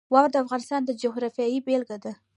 واوره 0.13 0.31
د 0.33 0.35
افغانستان 0.43 0.81
د 0.85 0.91
جغرافیې 1.01 1.59
بېلګه 1.67 1.97
ده. 2.03 2.13